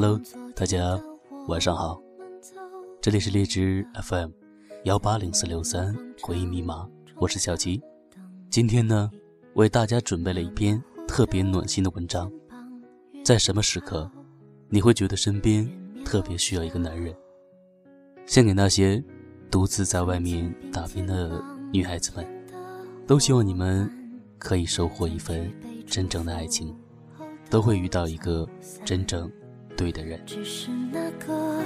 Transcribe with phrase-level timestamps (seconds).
[0.00, 0.20] Hello，
[0.54, 0.96] 大家
[1.48, 2.00] 晚上好，
[3.00, 4.30] 这里是荔枝 FM
[4.84, 5.92] 幺八零四六三
[6.22, 7.82] 回忆密码，我是小七。
[8.48, 9.10] 今天呢，
[9.54, 12.30] 为大家准备了一篇特别暖心的文章。
[13.24, 14.08] 在什么时刻，
[14.68, 15.68] 你会觉得身边
[16.04, 17.12] 特别需要一个男人？
[18.24, 19.02] 献给那些
[19.50, 21.42] 独自在外面打拼的
[21.72, 22.24] 女孩子们，
[23.04, 23.90] 都希望你们
[24.38, 25.52] 可以收获一份
[25.88, 26.72] 真正的爱情，
[27.50, 28.48] 都会遇到一个
[28.84, 29.28] 真正。
[29.78, 30.20] 对的人。
[30.26, 31.62] 只是那个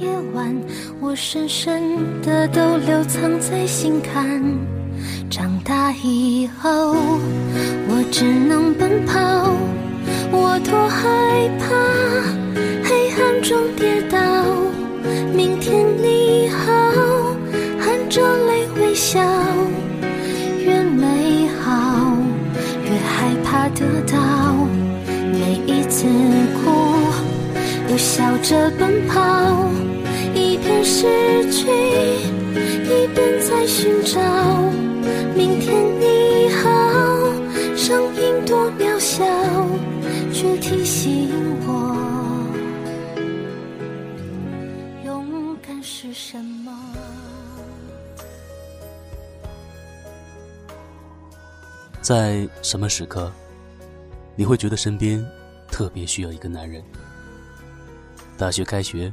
[0.00, 0.54] 夜晚
[1.00, 4.42] 我深深的都留藏在心坎。
[5.30, 6.94] 长大以后
[7.88, 9.20] 我只能奔跑。
[10.32, 11.68] 我多害怕
[12.82, 14.18] 黑暗中跌倒
[15.32, 16.72] 明天你好
[17.78, 19.20] 含着泪微笑。
[20.64, 22.16] 越美好
[22.84, 24.91] 越害怕得到。
[28.42, 29.70] 着奔跑，
[30.34, 31.06] 一边失
[31.52, 34.20] 去，一边在寻找。
[35.36, 36.68] 明天你好，
[37.76, 39.24] 声音多渺小，
[40.32, 41.30] 却提醒
[41.66, 41.96] 我，
[45.04, 46.72] 勇敢是什么。
[52.00, 53.30] 在什么时刻，
[54.34, 55.24] 你会觉得身边
[55.70, 56.82] 特别需要一个男人？
[58.38, 59.12] 大学开学，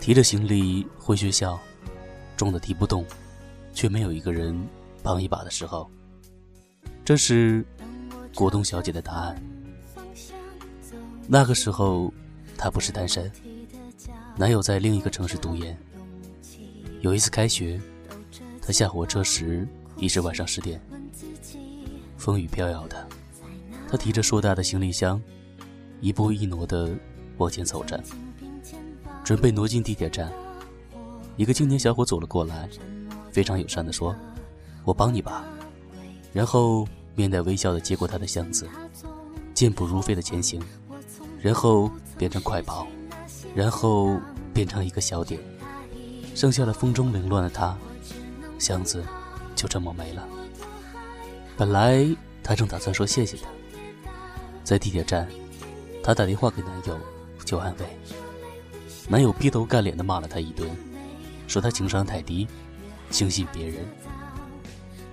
[0.00, 1.58] 提着行李回学校，
[2.36, 3.04] 重的提不动，
[3.72, 4.58] 却没有一个人
[5.02, 5.88] 帮一把的时候，
[7.04, 7.64] 这是
[8.34, 9.40] 果冻小姐的答案。
[11.28, 12.12] 那个时候，
[12.58, 13.30] 她不是单身，
[14.36, 15.78] 男友在另一个城市读研。
[17.00, 17.80] 有一次开学，
[18.60, 20.80] 她下火车时已是晚上十点，
[22.16, 23.06] 风雨飘摇的，
[23.88, 25.22] 她提着硕大的行李箱，
[26.00, 26.90] 一步一挪的
[27.38, 28.02] 往前走着。
[29.24, 30.30] 准备挪进地铁站，
[31.36, 32.68] 一个青年小伙走了过来，
[33.32, 34.14] 非常友善地说
[34.84, 35.44] ：“我帮你吧。”
[36.30, 38.68] 然后面带微笑地接过他的箱子，
[39.54, 40.60] 健步如飞地前行，
[41.40, 42.86] 然后变成快跑，
[43.54, 44.20] 然后
[44.52, 45.40] 变成一个小点，
[46.34, 47.74] 剩下的风中凌乱的他，
[48.58, 49.02] 箱子
[49.56, 50.22] 就这么没了。
[51.56, 52.06] 本来
[52.42, 53.48] 他正打算说谢谢他，
[54.64, 55.26] 在地铁站，
[56.02, 56.98] 他打电话给男友
[57.44, 57.86] 求安慰。
[59.08, 60.68] 男友劈头盖脸的骂了他一顿，
[61.46, 62.48] 说他情商太低，
[63.10, 63.86] 轻信别人。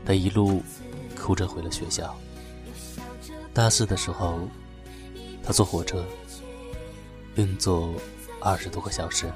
[0.05, 0.63] 他一路
[1.19, 2.15] 哭着回了学校。
[3.53, 4.47] 大四的时候，
[5.43, 6.05] 他坐火车，
[7.35, 7.93] 硬坐
[8.39, 9.31] 二十多个小时，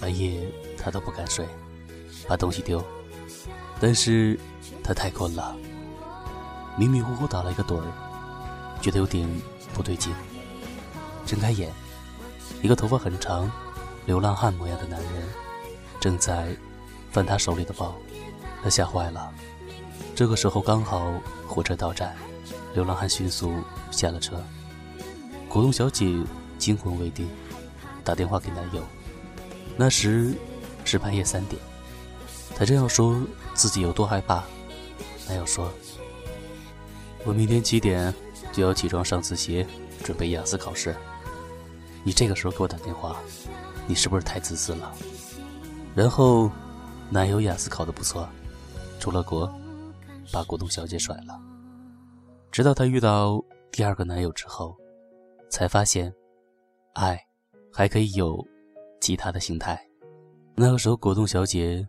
[0.00, 0.40] 半夜
[0.78, 1.46] 他都不敢睡，
[2.26, 2.82] 把东西丢。
[3.78, 4.38] 但是
[4.82, 5.54] 他太困了，
[6.78, 7.84] 迷迷糊糊打了一个盹儿，
[8.80, 9.28] 觉得有点
[9.74, 10.12] 不对劲，
[11.34, 11.68] 睁开眼。
[12.62, 13.50] 一个头发很长、
[14.06, 15.10] 流浪汉模样的男人
[15.98, 16.56] 正在
[17.10, 17.96] 翻他手里的包，
[18.62, 19.32] 他吓坏了。
[20.14, 21.12] 这个时候刚好
[21.48, 22.14] 火车到站，
[22.72, 23.52] 流浪汉迅速
[23.90, 24.40] 下了车。
[25.48, 26.16] 果冻小姐
[26.56, 27.28] 惊魂未定，
[28.04, 28.80] 打电话给男友。
[29.76, 30.32] 那时
[30.84, 31.60] 是半夜三点，
[32.54, 33.20] 她正要说
[33.54, 34.44] 自己有多害怕，
[35.26, 35.68] 男友说
[37.26, 38.14] ：“我明天七点
[38.52, 39.66] 就要起床上自习，
[40.04, 40.94] 准备雅思考试。”
[42.04, 43.16] 你这个时候给我打电话，
[43.86, 44.94] 你是不是太自私了？
[45.94, 46.50] 然后，
[47.08, 48.28] 男友雅思考的不错，
[49.00, 49.50] 出了国，
[50.30, 51.40] 把果冻小姐甩了。
[52.52, 53.42] 直到她遇到
[53.72, 54.76] 第二个男友之后，
[55.48, 56.12] 才发现，
[56.92, 57.18] 爱
[57.72, 58.46] 还可以有
[59.00, 59.80] 其他的形态。
[60.54, 61.86] 那个时候，果冻小姐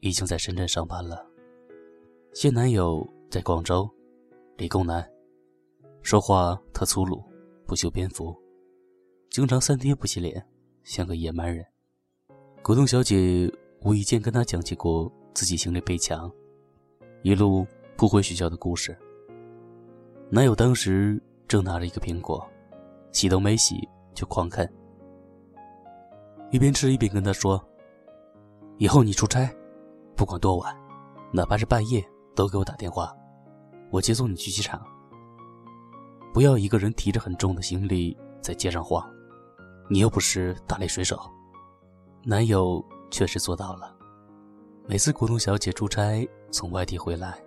[0.00, 1.26] 已经在深圳上班了，
[2.34, 3.90] 现男友在广州，
[4.56, 5.04] 理工男，
[6.02, 7.22] 说话特粗鲁，
[7.66, 8.34] 不修边幅。
[9.36, 10.42] 经常三天不洗脸，
[10.82, 11.62] 像个野蛮人。
[12.62, 13.52] 果冻小姐
[13.82, 16.32] 无意间跟他讲起过自己行李被抢，
[17.20, 17.66] 一路
[17.98, 18.98] 扑回学校的故事。
[20.30, 22.48] 男友当时正拿着一个苹果，
[23.12, 24.66] 洗都没洗就狂啃，
[26.50, 27.62] 一边吃一边跟他说
[28.80, 29.54] ：“以后你出差，
[30.16, 30.74] 不管多晚，
[31.30, 32.02] 哪怕是半夜，
[32.34, 33.14] 都给我打电话，
[33.90, 34.82] 我接送你去机场。
[36.32, 39.06] 不要一个人提着很重的行李在街上晃。”
[39.88, 41.18] 你又不是大力水手，
[42.24, 43.94] 男友确实做到了。
[44.88, 47.38] 每次果冻小姐出差从外地回来，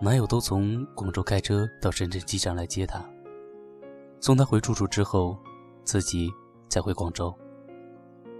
[0.00, 3.04] 男友都从广州开车到深圳机场来接她，
[4.18, 5.36] 送她回住处之后，
[5.84, 6.30] 自己
[6.68, 7.34] 再回广州。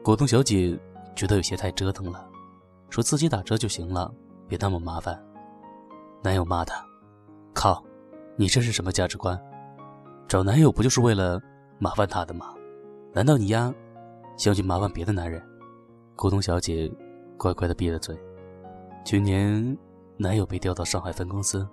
[0.02, 0.78] 果冻小姐
[1.14, 2.26] 觉得有些太折腾了，
[2.88, 4.10] 说自己打车就行了，
[4.48, 5.22] 别那么麻烦。
[6.22, 6.82] 男友骂她
[7.52, 7.84] ：“靠，
[8.36, 9.38] 你这是什么价值观？
[10.26, 11.38] 找男友不就是为了
[11.78, 12.54] 麻烦他的吗？”
[13.16, 13.74] 难道你丫
[14.36, 15.42] 想去麻烦别的男人？
[16.16, 16.86] 古董小姐
[17.38, 18.14] 乖乖的闭了嘴。
[19.06, 19.74] 去年
[20.18, 21.66] 男友被调到上海分公司，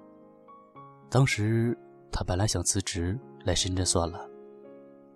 [1.10, 1.78] 当时
[2.14, 4.26] 她本来想辞职来深圳算了，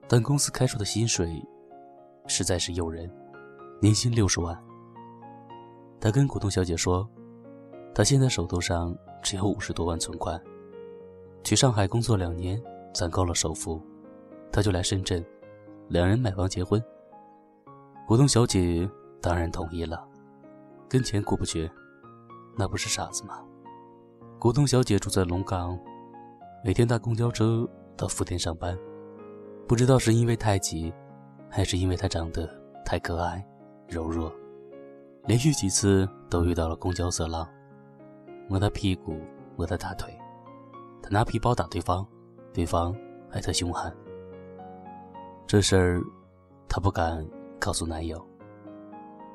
[0.05, 1.41] 但公司开出的薪水
[2.25, 3.09] 实在是诱人，
[3.79, 4.61] 年薪六十万。
[5.97, 7.07] 她跟古董小姐说，
[7.95, 8.93] 她现在手头上
[9.23, 10.37] 只有五十多万存款，
[11.41, 12.61] 去上海工作两年
[12.93, 13.81] 攒够了首付，
[14.51, 15.25] 她就来深圳，
[15.89, 16.83] 两人买房结婚。
[18.05, 18.89] 古董小姐
[19.21, 20.05] 当然同意了，
[20.89, 21.69] 跟钱过不去。
[22.57, 23.41] 那不是傻子吗？
[24.39, 25.79] 古董小姐住在龙岗，
[26.63, 28.77] 每天搭公交车到福田上班。
[29.67, 30.93] 不知道是因为太挤，
[31.49, 32.49] 还是因为她长得
[32.83, 33.45] 太可爱、
[33.87, 34.33] 柔弱，
[35.25, 37.47] 连续几次都遇到了公交色狼，
[38.47, 39.19] 摸她屁股，
[39.55, 40.17] 摸她大腿，
[41.01, 42.05] 她拿皮包打对方，
[42.53, 42.95] 对方
[43.29, 43.93] 还特凶悍。
[45.47, 46.03] 这事儿
[46.67, 47.25] 她不敢
[47.57, 48.21] 告诉男友，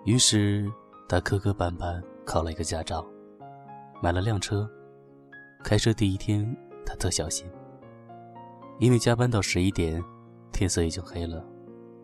[0.05, 0.71] 于是
[1.09, 3.03] 她磕磕绊绊考了一个驾照。
[4.03, 4.69] 买了辆车，
[5.65, 6.45] 开车第一天，
[6.85, 7.47] 他特小心，
[8.79, 10.05] 因为加班到十一点，
[10.53, 11.43] 天色已经黑了，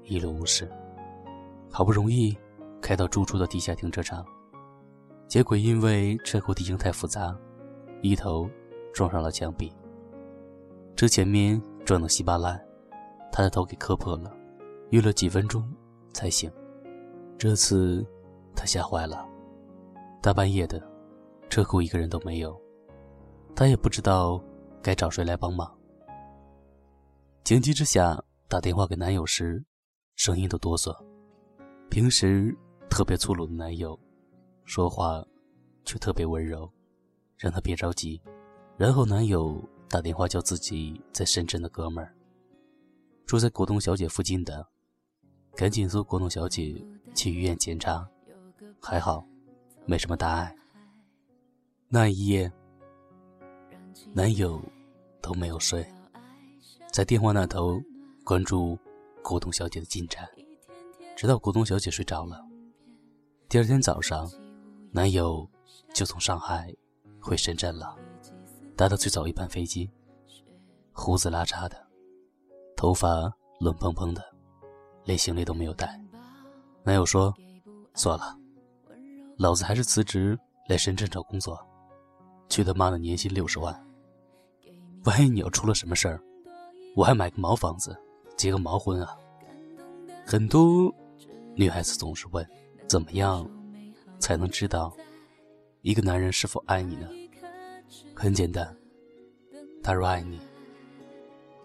[0.04, 0.70] 一路无事。
[1.70, 2.34] 好不容易
[2.80, 4.24] 开到住处的地下停车场，
[5.26, 7.36] 结果因为车库地形太复杂，
[8.00, 8.48] 一头
[8.94, 9.70] 撞上了墙壁，
[10.96, 12.58] 车前面撞得稀巴烂，
[13.38, 14.36] 他的头给磕破了，
[14.90, 15.64] 晕了几分钟
[16.12, 16.50] 才醒。
[17.38, 18.04] 这次
[18.52, 19.24] 他吓坏了，
[20.20, 20.82] 大半夜的。
[21.48, 22.60] 车库一个人都没有，
[23.54, 24.42] 他也不知道
[24.82, 25.72] 该找谁来帮忙。
[27.44, 29.64] 情急之下打电话给男友时，
[30.16, 30.92] 声音都哆嗦。
[31.88, 32.52] 平时
[32.90, 33.96] 特别粗鲁的男友，
[34.64, 35.24] 说话
[35.84, 36.68] 却特别温柔，
[37.36, 38.20] 让他别着急。
[38.76, 42.12] 然后男友打电话叫自己在深圳的哥们儿，
[43.28, 44.66] 住在国栋小姐附近的，
[45.54, 46.82] 赶紧送国栋小姐
[47.14, 48.08] 去医院检查。
[48.80, 49.22] 还好，
[49.84, 50.56] 没什么大碍。
[51.88, 52.50] 那一夜，
[54.14, 54.58] 男友
[55.20, 55.86] 都没有睡，
[56.90, 57.78] 在电话那头
[58.24, 58.78] 关注
[59.22, 60.26] 古董小姐的进展，
[61.14, 62.42] 直到古董小姐睡着了。
[63.46, 64.26] 第二天早上，
[64.90, 65.46] 男友
[65.92, 66.74] 就从上海
[67.20, 67.94] 回深圳了，
[68.74, 69.90] 搭的最早一班飞机，
[70.92, 71.87] 胡子拉碴的，
[72.78, 73.28] 头发
[73.58, 74.24] 乱蓬蓬的，
[75.04, 76.00] 连行李都没有带。
[76.84, 77.34] 男友说
[77.92, 78.38] ：“算了，
[79.36, 80.38] 老子还是辞职
[80.68, 81.58] 来深圳找工作。”
[82.48, 83.74] 去他妈的年薪六十万！
[85.04, 86.22] 万一你要出了什么事儿，
[86.94, 87.98] 我还买个毛房子，
[88.36, 89.16] 结个毛婚啊！
[90.24, 90.94] 很多
[91.56, 92.48] 女孩子总是问，
[92.86, 93.44] 怎么样
[94.20, 94.96] 才能知道
[95.82, 97.08] 一个男人是否爱你呢？
[98.14, 98.72] 很简单，
[99.82, 100.38] 他若爱你，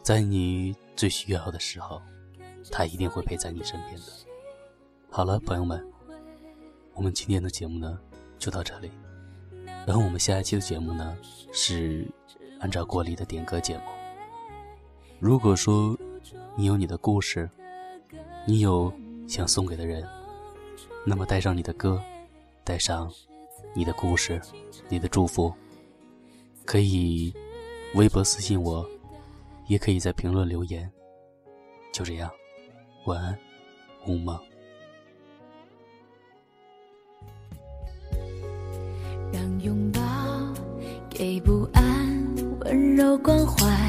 [0.04, 2.02] 在你最需要的时候，
[2.70, 4.04] 他一定会陪在你身边的。
[5.10, 5.82] 好了，朋友们，
[6.94, 7.98] 我们今天的节目呢，
[8.38, 8.92] 就到这里。
[9.88, 11.18] 然后我们下一期的节目呢，
[11.54, 12.06] 是
[12.60, 13.84] 按照国历的点歌节目。
[15.20, 15.98] 如果说
[16.58, 17.50] 你有你的故事，
[18.46, 18.92] 你有
[19.26, 20.06] 想送给的人，
[21.06, 22.04] 那么带上你的歌，
[22.66, 23.10] 带上
[23.74, 24.42] 你的故事，
[24.90, 25.54] 你的祝福，
[26.66, 27.34] 可以
[27.96, 28.86] 微博私信我，
[29.68, 30.92] 也可以在评论留言。
[31.92, 32.32] 就这样，
[33.06, 33.38] 晚安，
[34.00, 34.40] 红梦。
[39.32, 40.02] 让拥抱
[41.10, 43.83] 给不安温柔关怀，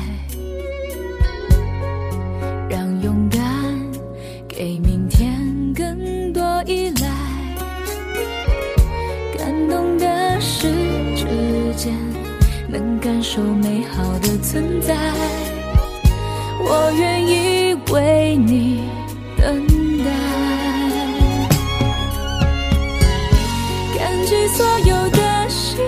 [24.56, 25.80] 所有的心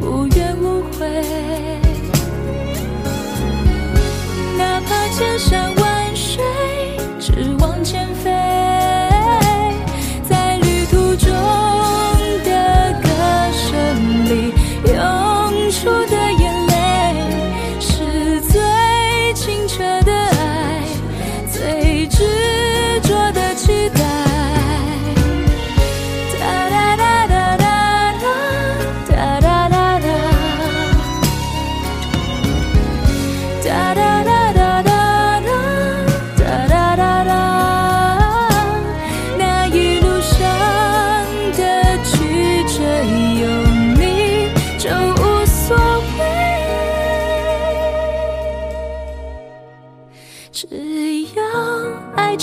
[0.00, 1.08] 无怨无悔。
[4.56, 6.40] 哪怕千山万水
[7.18, 8.30] 只往前飞
[10.28, 11.28] 在旅途中
[12.44, 13.08] 的歌
[13.52, 14.54] 声里
[14.86, 16.19] 涌出的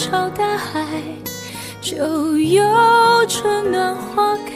[0.10, 1.04] 朝大海，
[1.82, 2.64] 就有
[3.28, 4.54] 春暖花开。